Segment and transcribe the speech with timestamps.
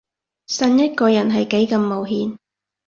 [0.47, 2.37] 信一個人係幾咁冒險